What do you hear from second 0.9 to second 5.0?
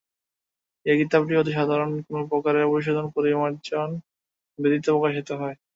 এ কিতাবটি অতি সাধারণভাবে কোন প্রকারের পরিশোধন পরিমার্জন ব্যতীত